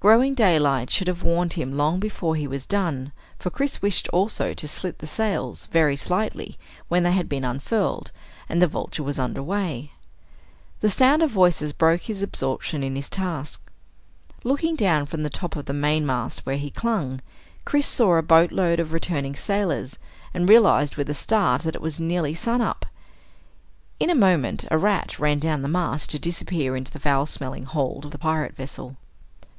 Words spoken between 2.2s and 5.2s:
he was done, for Chris wished also to slit the